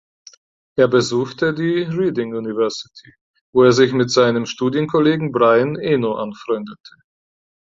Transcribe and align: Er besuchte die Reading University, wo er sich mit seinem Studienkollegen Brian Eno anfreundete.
Er 0.79 0.87
besuchte 0.87 1.53
die 1.53 1.83
Reading 1.83 2.33
University, 2.33 3.13
wo 3.53 3.65
er 3.65 3.71
sich 3.71 3.93
mit 3.93 4.09
seinem 4.09 4.47
Studienkollegen 4.47 5.31
Brian 5.31 5.75
Eno 5.75 6.15
anfreundete. 6.15 6.95